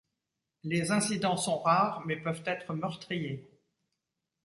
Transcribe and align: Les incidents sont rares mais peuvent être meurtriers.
Les 0.63 0.89
incidents 0.89 1.37
sont 1.37 1.59
rares 1.59 2.01
mais 2.07 2.15
peuvent 2.15 2.41
être 2.47 2.73
meurtriers. 2.73 3.47